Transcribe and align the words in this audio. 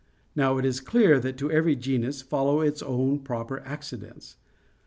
Now 0.35 0.57
it 0.57 0.65
is 0.65 0.79
clear 0.79 1.19
that 1.19 1.37
to 1.37 1.51
every 1.51 1.75
genus 1.75 2.23
follow 2.23 2.61
its 2.61 2.81
own 2.81 3.19
proper 3.19 3.59
accidents. 3.59 4.35